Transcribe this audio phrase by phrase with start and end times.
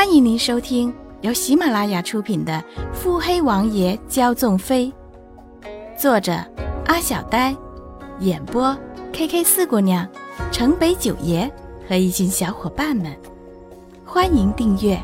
[0.00, 2.54] 欢迎您收听由喜马拉雅出品的
[2.94, 4.90] 《腹黑王爷骄纵妃》，
[5.94, 6.32] 作者
[6.86, 7.54] 阿小呆，
[8.20, 8.74] 演播
[9.12, 10.10] K K 四姑娘、
[10.50, 11.46] 城北九爷
[11.86, 13.14] 和一群小伙伴们。
[14.02, 14.98] 欢迎订阅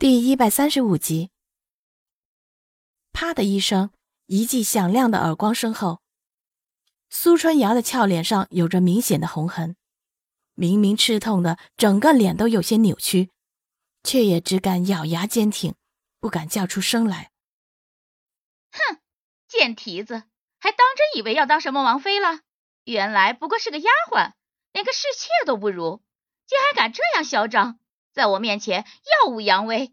[0.00, 1.30] 第一百三十五集。
[3.12, 3.90] 啪的一声。
[4.26, 6.00] 一记响亮的耳光声后，
[7.10, 9.76] 苏春瑶的俏脸上有着明显的红痕，
[10.54, 13.30] 明明吃痛的整个脸都有些扭曲，
[14.02, 15.74] 却也只敢咬牙坚挺，
[16.18, 17.30] 不敢叫出声来。
[18.70, 18.98] 哼，
[19.48, 20.22] 贱蹄子，
[20.58, 22.40] 还当真以为要当什么王妃了？
[22.84, 24.32] 原来不过是个丫鬟，
[24.72, 26.00] 连个侍妾都不如，
[26.46, 27.78] 竟还敢这样嚣张，
[28.12, 28.86] 在我面前
[29.22, 29.92] 耀武扬威！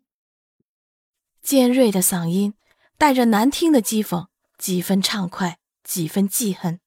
[1.42, 2.54] 尖锐的嗓音
[3.00, 4.28] 带着难听的讥讽。
[4.58, 6.82] 几分畅快，几分记恨。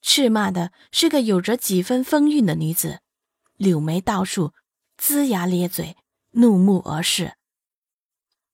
[0.00, 3.00] 斥骂的是个有着几分风韵的女子，
[3.56, 4.54] 柳眉倒竖，
[4.96, 5.96] 龇牙咧嘴，
[6.30, 7.34] 怒目而视。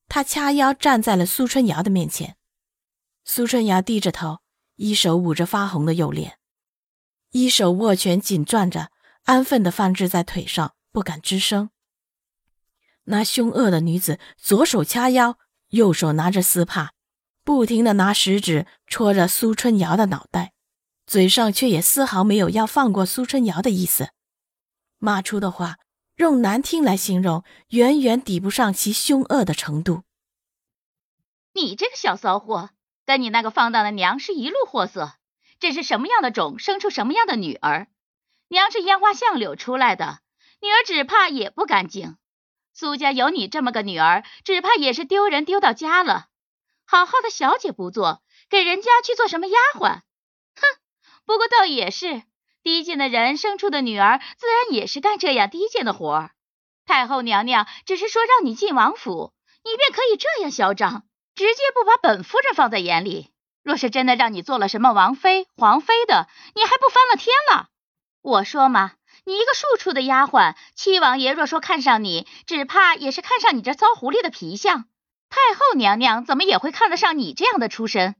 [0.08, 2.38] 她掐腰站在了苏春瑶的面前。
[3.24, 4.38] 苏春瑶低着头，
[4.76, 6.38] 一手捂着发红的右脸，
[7.32, 8.90] 一手握拳紧攥着，
[9.24, 11.68] 安分地放置在腿上，不敢吱声。
[13.04, 15.38] 那凶恶的女子左手掐腰，
[15.76, 16.92] 右手拿着丝帕。
[17.44, 20.52] 不停的拿食指戳着苏春瑶的脑袋，
[21.06, 24.10] 嘴上却也丝毫没有要放过苏春瑶的意思。
[24.98, 25.76] 骂出的话，
[26.16, 30.02] 用难听来形容，远远抵不上其凶恶的程度。
[31.52, 32.70] 你这个小骚货，
[33.04, 35.12] 跟你那个放荡的娘是一路货色，
[35.60, 37.86] 这是什么样的种，生出什么样的女儿？
[38.48, 40.18] 娘是烟花巷柳出来的，
[40.60, 42.16] 女儿只怕也不干净。
[42.78, 46.26] 苏家有你这么个女儿，只怕也是丢人丢到家了。
[46.86, 49.80] 好好的小姐不做，给人家去做什么丫鬟？
[49.80, 50.02] 哼！
[51.24, 52.22] 不过倒也是，
[52.62, 56.32] 低贱的人生出的女儿，自然也是干这样低贱的活儿。
[56.84, 59.32] 太后娘娘只是说让你进王府，
[59.64, 61.04] 你便可以这样嚣张，
[61.34, 63.30] 直接不把本夫人放在眼里。
[63.62, 67.68] 若是真的让你做了什么王妃、皇妃的，你还不翻了天了？
[68.20, 68.92] 我说嘛，
[69.26, 74.84] 你一个庶出的丫鬟，七王爷若说看上你，只怕也是看上你这糟狐狸的皮相。
[75.28, 78.14] 太后娘娘怎么也会看得上你这样的出身？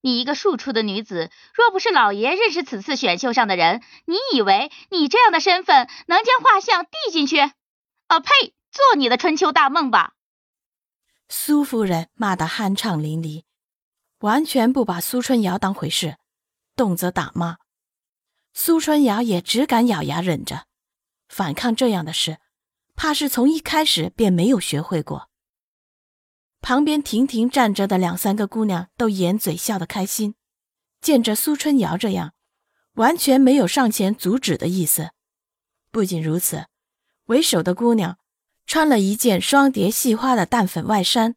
[0.00, 7.38] 你一个庶出的女子，若不是老爷认识此次选秀上的人，你以为你这样的身份能将画像递进去？
[8.06, 8.54] 啊呸！
[8.72, 10.12] 做你的春秋大梦吧！
[11.28, 13.44] 苏夫人骂得酣畅淋漓，
[14.20, 16.16] 完全不把苏春瑶当回事，
[16.76, 17.56] 动则打骂。
[18.58, 20.64] 苏春瑶也只敢咬牙忍着，
[21.28, 22.38] 反抗这样的事，
[22.94, 25.28] 怕是从一开始便没有学会过。
[26.62, 30.36] 旁边亭亭站着的两三个姑娘都掩嘴笑得开心，
[31.02, 32.32] 见着苏春瑶这样，
[32.94, 35.10] 完全没有上前阻止的意思。
[35.90, 36.64] 不仅如此，
[37.26, 38.16] 为首的姑娘
[38.66, 41.36] 穿了一件双蝶细花的淡粉外衫，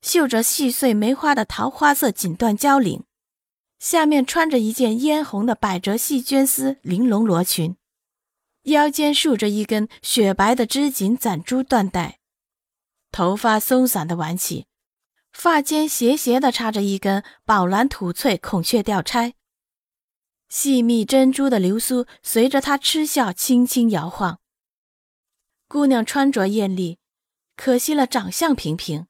[0.00, 3.04] 绣着细碎梅花的桃花色锦缎交领，
[3.86, 7.76] 下面穿着一件嫣红的百褶细绢丝玲珑罗裙，
[8.62, 12.18] 腰间束着一根雪白的织锦攒珠缎带。
[13.12, 14.66] 头发松散的挽起，
[15.32, 19.34] 发间斜斜的插着一根宝蓝土翠孔雀吊钗，
[20.48, 24.40] 细密珍珠的流苏随着她嗤笑轻轻摇晃。
[25.68, 26.98] 姑娘穿着艳丽，
[27.54, 29.06] 可惜了长相平平，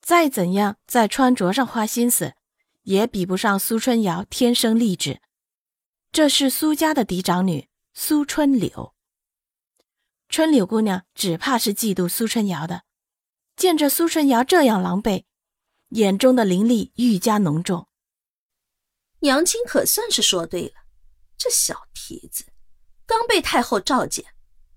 [0.00, 2.34] 再怎样在穿着上花心思，
[2.86, 5.20] 也比不上苏春瑶天生丽质。
[6.12, 8.94] 这是苏家的嫡长女苏春柳，
[10.28, 12.84] 春柳姑娘只怕是嫉妒苏春瑶的。
[13.56, 15.24] 见着苏春瑶这样狼狈，
[15.88, 17.88] 眼中的凌厉愈加浓重。
[19.20, 20.74] 娘亲可算是说对了，
[21.36, 22.44] 这小蹄子
[23.04, 24.24] 刚被太后召见，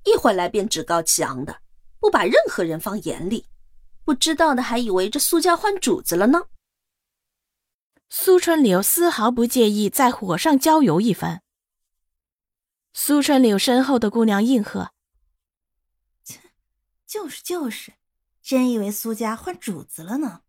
[0.03, 1.61] 一会来便趾高气昂的，
[1.99, 3.45] 不把任何人放眼里，
[4.03, 6.41] 不知道的还以为这苏家换主子了呢。
[8.09, 11.43] 苏春柳丝毫不介意在火上浇油一番。
[12.91, 14.91] 苏春柳身后的姑娘应和
[16.25, 16.39] ：“切，
[17.05, 17.93] 就是就是。”
[18.41, 20.41] 真以为苏家换主子了呢？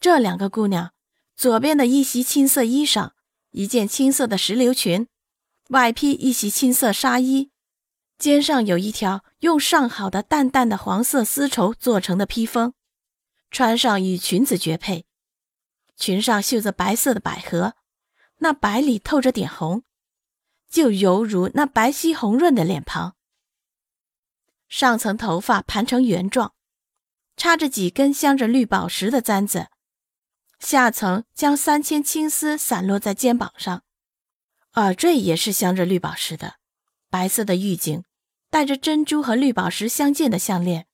[0.00, 0.92] 这两个姑娘，
[1.36, 3.12] 左边的一袭青色衣裳，
[3.52, 5.06] 一件青色的石榴裙，
[5.68, 7.52] 外披一袭青色纱衣，
[8.18, 12.74] 肩上有一条用上好的淡淡的黄色丝绸做成的披风，
[13.52, 15.05] 穿上与裙子绝配。
[15.96, 17.74] 裙上绣着白色的百合，
[18.38, 19.82] 那白里透着点红，
[20.68, 23.16] 就犹如那白皙红润的脸庞。
[24.68, 26.52] 上层头发盘成圆状，
[27.36, 29.68] 插着几根镶着绿宝石的簪子，
[30.58, 33.84] 下层将三千青丝散落在肩膀上，
[34.74, 36.56] 耳坠也是镶着绿宝石的，
[37.08, 38.04] 白色的玉颈，
[38.50, 40.86] 带着珍珠和绿宝石相间的项链，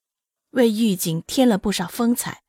[0.50, 2.41] 为玉颈添了不少风采。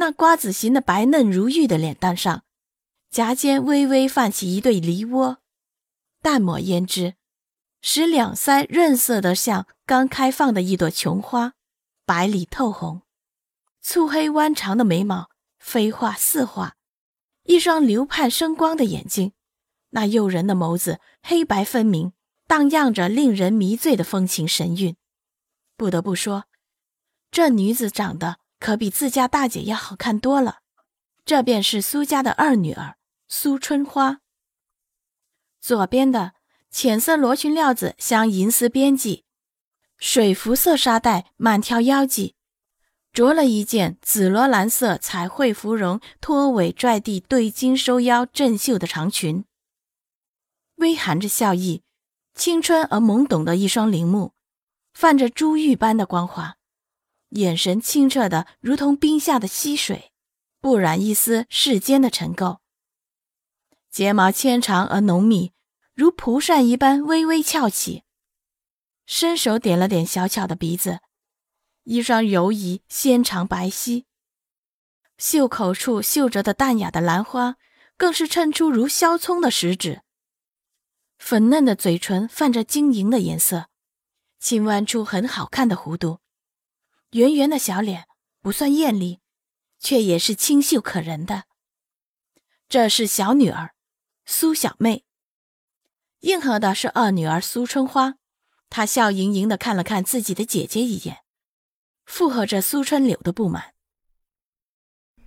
[0.00, 2.44] 那瓜子形的白嫩如玉的脸蛋上，
[3.10, 5.38] 颊间微微泛起一对梨窝，
[6.22, 7.14] 淡抹胭脂，
[7.82, 11.54] 使两腮润色的像刚开放的一朵琼花，
[12.06, 13.02] 白里透红。
[13.80, 16.76] 粗黑弯长的眉毛，飞画似画，
[17.42, 19.32] 一双流盼生光的眼睛，
[19.90, 22.12] 那诱人的眸子黑白分明，
[22.46, 24.94] 荡漾着令人迷醉的风情神韵。
[25.76, 26.44] 不得不说，
[27.32, 28.38] 这女子长得。
[28.58, 30.58] 可比自家大姐要好看多了。
[31.24, 32.96] 这便是苏家的二女儿
[33.28, 34.20] 苏春花。
[35.60, 36.32] 左边的
[36.70, 39.24] 浅色罗裙料子镶银丝边髻，
[39.98, 42.34] 水浮色纱带满条腰际，
[43.12, 49.44] 着了一件紫罗兰色彩绘芙蓉拖尾拽地对襟收腰正袖的长裙，
[50.76, 51.82] 微含着笑意，
[52.34, 54.32] 青春而懵懂的一双灵目，
[54.94, 56.57] 泛着珠玉般的光华。
[57.30, 60.12] 眼神清澈的，如同冰下的溪水，
[60.60, 62.58] 不染一丝世间的尘垢。
[63.90, 65.52] 睫毛纤长而浓密，
[65.94, 68.04] 如蒲扇一般微微翘起。
[69.06, 71.00] 伸手点了点小巧的鼻子，
[71.84, 74.04] 一双柔仪纤长白皙。
[75.16, 77.56] 袖口处绣着的淡雅的兰花，
[77.96, 80.02] 更是衬出如削葱的食指。
[81.18, 83.68] 粉嫩的嘴唇泛着晶莹的颜色，
[84.38, 86.20] 轻弯出很好看的弧度。
[87.12, 88.06] 圆圆的小脸
[88.42, 89.20] 不算艳丽，
[89.78, 91.44] 却也是清秀可人的。
[92.68, 93.74] 这是小女儿
[94.26, 95.04] 苏小妹，
[96.20, 98.16] 应和的是二女儿苏春花。
[98.68, 101.20] 她笑盈盈的看了看自己的姐姐一眼，
[102.04, 103.72] 附和着苏春柳的不满。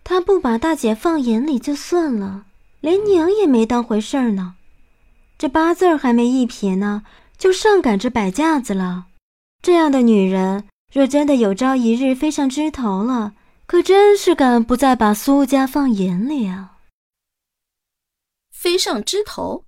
[0.03, 2.45] 他不把大姐放眼里就算了，
[2.79, 4.55] 连娘也没当回事儿呢。
[5.39, 7.03] 这八字还没一撇呢，
[7.39, 9.07] 就上赶着摆架子了。
[9.63, 10.67] 这样的女人。
[10.91, 13.33] 若真的有朝一日飞上枝头了，
[13.65, 16.79] 可真是敢不再把苏家放眼里啊！
[18.51, 19.65] 飞上枝头，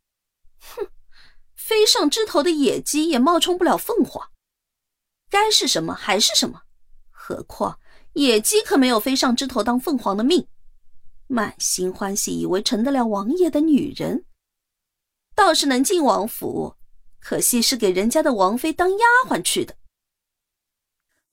[0.60, 0.90] 哼，
[1.56, 4.32] 飞上枝头的野鸡也冒充不了凤凰，
[5.30, 6.64] 该是什么还是什么。
[7.10, 7.80] 何况
[8.14, 10.46] 野鸡可没有飞上枝头当凤凰的命，
[11.28, 14.26] 满心欢喜以为成得了王爷的女人，
[15.34, 16.76] 倒是能进王府，
[17.22, 19.78] 可惜是给人家的王妃当丫鬟去的。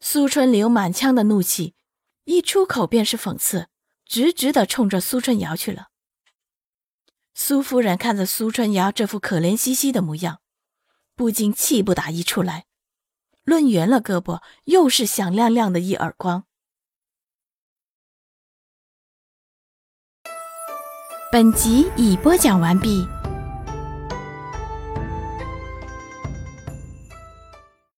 [0.00, 1.74] 苏春柳满腔的怒气，
[2.24, 3.68] 一出口便是讽刺，
[4.06, 5.88] 直直的冲着苏春瑶去了。
[7.34, 10.40] 苏夫人看着苏春瑶这副可怜兮兮的模样，
[11.14, 12.64] 不禁气不打一处来，
[13.44, 16.44] 抡圆了胳膊，又是响亮亮的一耳光。
[21.30, 23.06] 本集已播讲完毕。